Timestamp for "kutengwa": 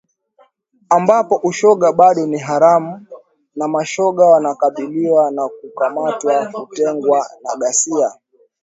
6.51-7.27